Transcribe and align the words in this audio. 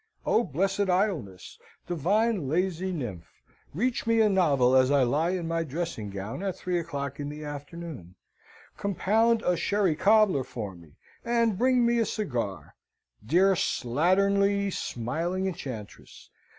O 0.25 0.43
blessed 0.43 0.89
idleness! 0.89 1.59
Divine 1.85 2.47
lazy 2.49 2.91
nymph! 2.91 3.27
Reach 3.71 4.07
me 4.07 4.19
a 4.19 4.29
novel 4.29 4.75
as 4.75 4.89
I 4.89 5.03
lie 5.03 5.29
in 5.29 5.47
my 5.47 5.63
dressing 5.63 6.09
gown 6.09 6.41
at 6.41 6.55
three 6.55 6.79
o'clock 6.79 7.19
in 7.19 7.29
the 7.29 7.43
afternoon; 7.45 8.15
compound 8.77 9.43
a 9.43 9.55
sherry 9.55 9.93
cobbler 9.95 10.43
for 10.43 10.73
me, 10.73 10.93
and 11.23 11.55
bring 11.55 11.85
me 11.85 11.99
a 11.99 12.05
cigar! 12.07 12.73
Dear 13.23 13.53
slatternly, 13.53 14.73
smiling 14.73 15.45
Enchantress! 15.45 16.31